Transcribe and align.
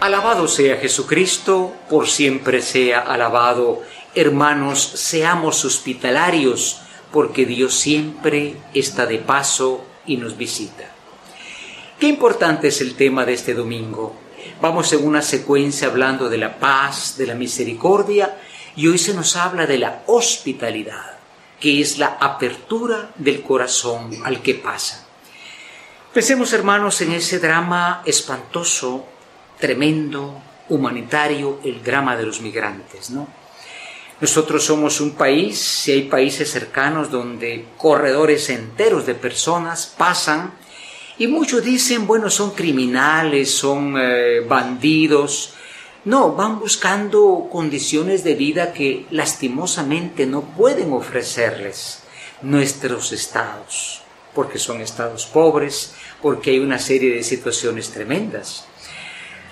Alabado 0.00 0.48
sea 0.48 0.78
Jesucristo, 0.78 1.74
por 1.90 2.08
siempre 2.08 2.62
sea 2.62 3.00
alabado. 3.00 3.82
Hermanos, 4.14 4.80
seamos 4.80 5.66
hospitalarios, 5.66 6.80
porque 7.12 7.44
Dios 7.44 7.74
siempre 7.74 8.56
está 8.72 9.04
de 9.04 9.18
paso 9.18 9.84
y 10.06 10.16
nos 10.16 10.38
visita. 10.38 10.90
Qué 11.98 12.06
importante 12.06 12.68
es 12.68 12.80
el 12.80 12.94
tema 12.94 13.26
de 13.26 13.34
este 13.34 13.52
domingo. 13.52 14.16
Vamos 14.62 14.90
en 14.94 15.06
una 15.06 15.20
secuencia 15.20 15.88
hablando 15.88 16.30
de 16.30 16.38
la 16.38 16.58
paz, 16.58 17.18
de 17.18 17.26
la 17.26 17.34
misericordia, 17.34 18.38
y 18.76 18.88
hoy 18.88 18.96
se 18.96 19.12
nos 19.12 19.36
habla 19.36 19.66
de 19.66 19.76
la 19.76 20.02
hospitalidad, 20.06 21.18
que 21.60 21.78
es 21.82 21.98
la 21.98 22.16
apertura 22.18 23.10
del 23.16 23.42
corazón 23.42 24.12
al 24.24 24.40
que 24.40 24.54
pasa. 24.54 25.06
Pensemos, 26.14 26.54
hermanos, 26.54 27.02
en 27.02 27.12
ese 27.12 27.38
drama 27.38 28.02
espantoso 28.06 29.04
tremendo, 29.60 30.40
humanitario, 30.68 31.60
el 31.64 31.82
drama 31.82 32.16
de 32.16 32.24
los 32.24 32.40
migrantes, 32.40 33.10
¿no? 33.10 33.28
Nosotros 34.20 34.64
somos 34.64 35.00
un 35.00 35.12
país, 35.12 35.58
si 35.58 35.92
hay 35.92 36.02
países 36.02 36.50
cercanos 36.50 37.10
donde 37.10 37.64
corredores 37.78 38.50
enteros 38.50 39.06
de 39.06 39.14
personas 39.14 39.94
pasan 39.96 40.52
y 41.16 41.26
muchos 41.26 41.64
dicen, 41.64 42.06
bueno, 42.06 42.28
son 42.28 42.50
criminales, 42.50 43.50
son 43.50 43.94
eh, 43.98 44.40
bandidos. 44.40 45.54
No, 46.04 46.34
van 46.34 46.58
buscando 46.58 47.48
condiciones 47.50 48.22
de 48.22 48.34
vida 48.34 48.74
que 48.74 49.06
lastimosamente 49.10 50.26
no 50.26 50.42
pueden 50.42 50.92
ofrecerles 50.92 52.02
nuestros 52.42 53.12
estados, 53.12 54.02
porque 54.34 54.58
son 54.58 54.82
estados 54.82 55.26
pobres, 55.26 55.94
porque 56.20 56.50
hay 56.50 56.58
una 56.58 56.78
serie 56.78 57.14
de 57.14 57.22
situaciones 57.22 57.90
tremendas. 57.90 58.66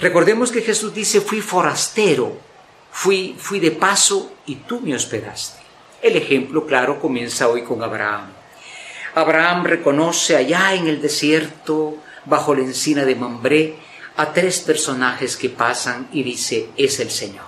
Recordemos 0.00 0.52
que 0.52 0.62
Jesús 0.62 0.94
dice, 0.94 1.20
fui 1.20 1.40
forastero, 1.40 2.38
fui, 2.92 3.34
fui 3.36 3.58
de 3.58 3.72
paso 3.72 4.32
y 4.46 4.56
tú 4.56 4.80
me 4.80 4.94
hospedaste. 4.94 5.60
El 6.00 6.16
ejemplo 6.16 6.66
claro 6.66 7.00
comienza 7.00 7.48
hoy 7.48 7.62
con 7.62 7.82
Abraham. 7.82 8.30
Abraham 9.14 9.64
reconoce 9.64 10.36
allá 10.36 10.74
en 10.74 10.86
el 10.86 11.02
desierto, 11.02 11.96
bajo 12.26 12.54
la 12.54 12.62
encina 12.62 13.04
de 13.04 13.16
Mambré, 13.16 13.74
a 14.16 14.32
tres 14.32 14.60
personajes 14.60 15.36
que 15.36 15.48
pasan 15.48 16.08
y 16.12 16.22
dice, 16.22 16.68
es 16.76 17.00
el 17.00 17.10
Señor. 17.10 17.46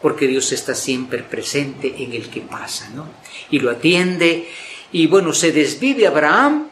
Porque 0.00 0.28
Dios 0.28 0.52
está 0.52 0.74
siempre 0.74 1.22
presente 1.24 1.94
en 1.98 2.12
el 2.12 2.28
que 2.30 2.42
pasa, 2.42 2.88
¿no? 2.90 3.08
Y 3.50 3.58
lo 3.58 3.70
atiende, 3.70 4.48
y 4.92 5.08
bueno, 5.08 5.32
se 5.32 5.50
desvive 5.50 6.06
Abraham 6.06 6.68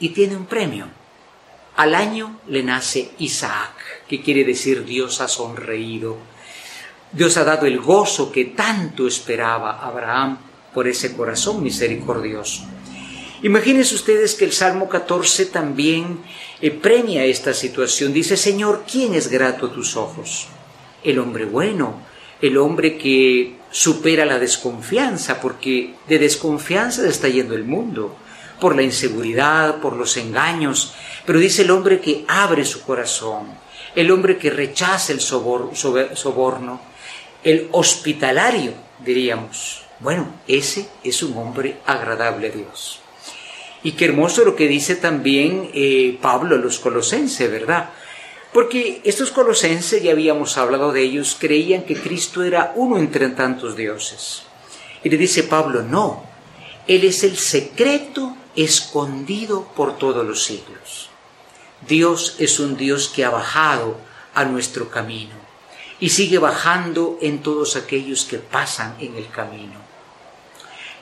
y 0.00 0.08
tiene 0.08 0.36
un 0.36 0.46
premio. 0.46 0.88
Al 1.76 1.94
año 1.94 2.40
le 2.48 2.62
nace 2.62 3.10
Isaac 3.18 3.72
que 4.08 4.22
quiere 4.22 4.44
decir 4.44 4.84
Dios 4.84 5.20
ha 5.20 5.28
sonreído. 5.28 6.16
Dios 7.10 7.36
ha 7.36 7.44
dado 7.44 7.66
el 7.66 7.80
gozo 7.80 8.30
que 8.30 8.44
tanto 8.46 9.06
esperaba 9.06 9.80
Abraham 9.84 10.38
por 10.72 10.88
ese 10.88 11.16
corazón 11.16 11.62
misericordioso. 11.62 12.64
Imagínense 13.42 13.94
ustedes 13.94 14.34
que 14.34 14.44
el 14.44 14.52
Salmo 14.52 14.88
14 14.88 15.46
también 15.46 16.20
eh, 16.60 16.70
premia 16.70 17.24
esta 17.24 17.52
situación. 17.52 18.12
Dice, 18.12 18.36
Señor, 18.36 18.84
¿quién 18.90 19.14
es 19.14 19.28
grato 19.28 19.66
a 19.66 19.72
tus 19.72 19.96
ojos? 19.96 20.48
El 21.02 21.18
hombre 21.18 21.44
bueno, 21.44 22.00
el 22.40 22.56
hombre 22.56 22.96
que 22.96 23.56
supera 23.70 24.24
la 24.24 24.38
desconfianza, 24.38 25.40
porque 25.40 25.94
de 26.08 26.18
desconfianza 26.18 27.06
está 27.06 27.28
yendo 27.28 27.54
el 27.54 27.64
mundo, 27.64 28.16
por 28.64 28.76
la 28.76 28.82
inseguridad, 28.82 29.78
por 29.82 29.94
los 29.94 30.16
engaños, 30.16 30.94
pero 31.26 31.38
dice 31.38 31.60
el 31.60 31.70
hombre 31.70 32.00
que 32.00 32.24
abre 32.26 32.64
su 32.64 32.80
corazón, 32.80 33.48
el 33.94 34.10
hombre 34.10 34.38
que 34.38 34.48
rechaza 34.48 35.12
el 35.12 35.20
soborno, 35.20 36.80
el 37.42 37.68
hospitalario, 37.72 38.72
diríamos. 39.04 39.82
Bueno, 40.00 40.36
ese 40.48 40.88
es 41.04 41.22
un 41.22 41.36
hombre 41.36 41.76
agradable 41.84 42.48
a 42.48 42.52
Dios. 42.52 43.00
Y 43.82 43.92
qué 43.92 44.06
hermoso 44.06 44.46
lo 44.46 44.56
que 44.56 44.66
dice 44.66 44.96
también 44.96 45.68
eh, 45.74 46.18
Pablo 46.22 46.56
a 46.56 46.58
los 46.58 46.78
colosenses, 46.78 47.50
¿verdad? 47.50 47.90
Porque 48.50 49.02
estos 49.04 49.30
colosenses, 49.30 50.02
ya 50.02 50.12
habíamos 50.12 50.56
hablado 50.56 50.90
de 50.90 51.02
ellos, 51.02 51.36
creían 51.38 51.82
que 51.82 51.96
Cristo 51.96 52.42
era 52.42 52.72
uno 52.76 52.96
entre 52.96 53.28
tantos 53.28 53.76
dioses. 53.76 54.44
Y 55.02 55.10
le 55.10 55.18
dice 55.18 55.42
Pablo, 55.42 55.82
no, 55.82 56.24
Él 56.86 57.04
es 57.04 57.24
el 57.24 57.36
secreto 57.36 58.38
escondido 58.56 59.64
por 59.76 59.98
todos 59.98 60.26
los 60.26 60.44
siglos. 60.44 61.10
Dios 61.86 62.36
es 62.38 62.60
un 62.60 62.76
Dios 62.76 63.08
que 63.08 63.24
ha 63.24 63.30
bajado 63.30 63.96
a 64.34 64.44
nuestro 64.44 64.90
camino 64.90 65.34
y 66.00 66.08
sigue 66.10 66.38
bajando 66.38 67.18
en 67.20 67.40
todos 67.42 67.76
aquellos 67.76 68.24
que 68.24 68.38
pasan 68.38 68.96
en 69.00 69.16
el 69.16 69.28
camino. 69.28 69.80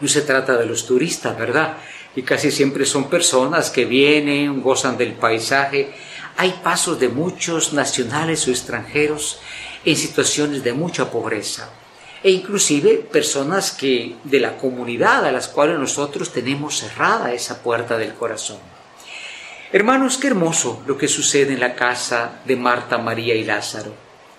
No 0.01 0.09
se 0.09 0.23
trata 0.23 0.57
de 0.57 0.67
los 0.67 0.87
turistas, 0.87 1.39
¿verdad? 1.39 1.79
Y 2.17 2.23
casi 2.23 2.51
siempre 2.51 2.85
son 2.85 3.09
personas 3.09 3.71
que 3.71 3.85
vienen, 3.85 4.63
gozan 4.63 4.99
del 4.99 5.13
paisaje. 5.15 5.95
Hay 6.37 6.61
pasos 6.63 6.99
de 6.99 7.09
muchos 7.09 7.73
nacionales 7.73 8.47
o 8.49 8.51
extranjeros 8.51 9.39
en 9.85 9.97
situaciones 9.97 10.65
de 10.65 10.73
mucha 10.73 11.11
pobreza 11.11 11.71
e 12.23 12.31
inclusive 12.31 12.99
personas 12.99 13.73
que 13.73 14.17
de 14.25 14.41
la 14.41 14.57
comunidad 14.57 15.27
a 15.27 15.33
las 15.33 15.49
cuales 15.49 15.79
nosotros 15.79 16.33
tenemos 16.33 16.79
cerrada 16.79 17.33
esa 17.33 17.63
puerta 17.63 17.99
del 17.99 18.15
corazón. 18.15 18.59
Hermanos, 19.73 20.19
qué 20.19 20.29
hermoso 20.29 20.83
lo 20.87 20.99
que 20.99 21.09
sucede 21.09 21.55
en 21.55 21.61
la 21.61 21.75
casa 21.75 22.41
de 22.45 22.57
Marta, 22.57 22.99
María 22.99 23.35
y 23.35 23.45
Lázaro. 23.45 23.93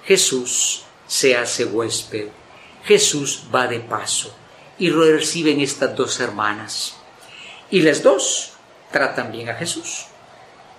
Jesús 0.05 0.83
se 1.07 1.35
hace 1.35 1.65
huésped, 1.65 2.27
Jesús 2.85 3.45
va 3.53 3.67
de 3.67 3.79
paso 3.79 4.33
y 4.77 4.89
lo 4.89 5.03
reciben 5.03 5.59
estas 5.59 5.95
dos 5.95 6.19
hermanas. 6.19 6.95
Y 7.69 7.81
las 7.81 8.03
dos 8.03 8.53
tratan 8.91 9.31
bien 9.31 9.49
a 9.49 9.55
Jesús. 9.55 10.05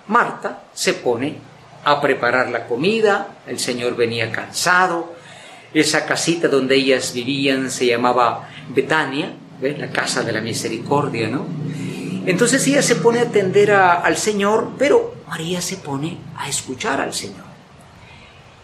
Marta 0.07 0.63
se 0.73 0.93
pone 0.93 1.37
a 1.83 2.01
preparar 2.01 2.49
la 2.49 2.67
comida, 2.67 3.27
el 3.47 3.59
Señor 3.59 3.95
venía 3.95 4.31
cansado, 4.31 5.14
esa 5.75 6.05
casita 6.05 6.47
donde 6.47 6.75
ellas 6.77 7.13
vivían 7.13 7.69
se 7.69 7.85
llamaba 7.87 8.49
Betania, 8.69 9.35
la 9.61 9.89
casa 9.89 10.23
de 10.23 10.31
la 10.31 10.39
misericordia, 10.39 11.27
¿no? 11.27 11.45
Entonces 12.25 12.65
ella 12.67 12.81
se 12.81 12.95
pone 12.95 13.19
a 13.19 13.23
atender 13.23 13.71
al 13.71 14.15
Señor, 14.15 14.71
pero 14.79 15.15
María 15.27 15.61
se 15.61 15.77
pone 15.77 16.17
a 16.37 16.47
escuchar 16.47 17.01
al 17.01 17.13
Señor. 17.13 17.45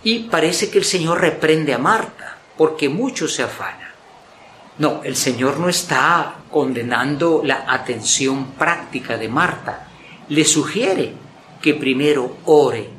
Y 0.04 0.20
parece 0.30 0.70
que 0.70 0.80
el 0.80 0.86
Señor 0.86 1.20
reprende 1.22 1.74
a 1.74 1.78
Marta, 1.78 2.38
porque 2.58 2.90
mucho 2.90 3.28
se 3.28 3.44
afana. 3.44 3.94
No, 4.78 5.02
el 5.04 5.16
Señor 5.16 5.60
no 5.60 5.70
está 5.70 6.36
condenando 6.50 7.42
la 7.44 7.66
atención 7.68 8.54
práctica 8.54 9.18
de 9.18 9.28
Marta. 9.28 9.88
Le 10.30 10.46
sugiere 10.46 11.14
que 11.62 11.74
primero 11.74 12.38
ore, 12.46 12.90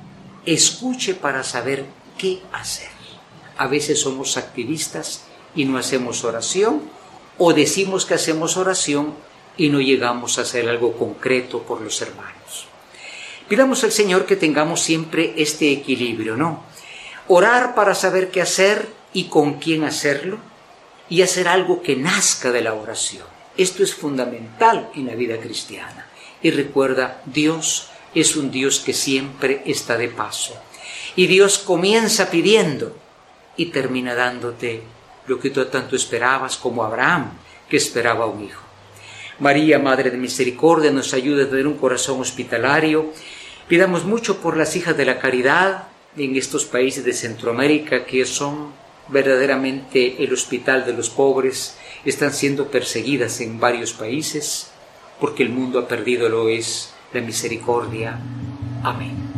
escuche 0.45 1.15
para 1.15 1.43
saber 1.43 1.87
qué 2.17 2.43
hacer. 2.53 2.92
A 3.63 3.69
veces 3.69 4.01
somos 4.01 4.37
activistas 4.37 5.23
y 5.55 5.67
no 5.67 5.79
hacemos 5.79 6.25
oración, 6.25 6.83
o 7.39 7.53
decimos 7.53 8.05
que 8.05 8.15
hacemos 8.15 8.57
oración 8.57 9.15
y 9.57 9.69
no 9.69 9.81
llegamos 9.81 10.37
a 10.37 10.43
hacer 10.43 10.69
algo 10.69 10.95
concreto 10.99 11.63
por 11.63 11.81
los 11.81 12.03
hermanos. 12.03 12.67
Pidamos 13.49 13.85
al 13.85 13.93
Señor 13.93 14.27
que 14.27 14.35
tengamos 14.35 14.81
siempre 14.81 15.35
este 15.37 15.71
equilibrio, 15.71 16.37
¿no? 16.37 16.65
Orar 17.29 17.77
para 17.77 17.95
saber 17.95 18.33
qué 18.33 18.43
hacer 18.43 18.89
y 19.13 19.27
con 19.27 19.61
quién 19.61 19.85
hacerlo 19.85 20.39
y 21.09 21.23
hacer 21.23 21.47
algo 21.47 21.83
que 21.83 21.95
nazca 21.95 22.51
de 22.51 22.63
la 22.63 22.75
oración. 22.75 23.29
Esto 23.57 23.85
es 23.85 23.95
fundamental 23.95 24.91
en 24.97 25.07
la 25.07 25.15
vida 25.15 25.39
cristiana. 25.39 26.09
Y 26.43 26.51
recuerda, 26.51 27.23
Dios 27.27 27.91
es 28.13 28.35
un 28.35 28.51
Dios 28.51 28.81
que 28.81 28.93
siempre 28.93 29.63
está 29.67 29.97
de 29.97 30.09
paso. 30.09 30.55
Y 31.15 31.29
Dios 31.29 31.59
comienza 31.59 32.29
pidiendo 32.29 33.01
y 33.57 33.67
termina 33.67 34.15
dándote 34.15 34.83
lo 35.27 35.39
que 35.39 35.51
tú 35.51 35.65
tanto 35.67 35.97
esperabas 35.97 36.57
como 36.57 36.85
Abraham, 36.85 37.31
que 37.69 37.77
esperaba 37.77 38.27
un 38.27 38.45
hijo. 38.45 38.63
María, 39.39 39.79
Madre 39.79 40.11
de 40.11 40.19
Misericordia, 40.19 40.91
nos 40.91 41.15
ayude 41.15 41.45
a 41.45 41.51
tener 41.51 41.67
un 41.67 41.79
corazón 41.79 42.21
hospitalario. 42.21 43.13
Pidamos 43.69 44.05
mucho 44.05 44.39
por 44.39 44.57
las 44.57 44.77
hijas 44.77 44.97
de 44.97 45.05
la 45.05 45.19
caridad 45.19 45.89
en 46.17 46.37
estos 46.37 46.65
países 46.65 47.05
de 47.05 47.13
Centroamérica 47.13 48.05
que 48.05 48.25
son 48.27 48.73
verdaderamente 49.09 50.23
el 50.23 50.33
hospital 50.33 50.85
de 50.87 50.93
los 50.93 51.11
pobres, 51.11 51.77
están 52.05 52.33
siendo 52.33 52.69
perseguidas 52.69 53.41
en 53.41 53.59
varios 53.59 53.93
países 53.93 54.71
porque 55.21 55.43
el 55.43 55.51
mundo 55.51 55.79
ha 55.79 55.89
perdido 55.89 56.29
lo 56.29 56.49
es 56.49 56.93
la 57.13 57.21
misericordia. 57.21 58.19
Amén. 58.83 59.32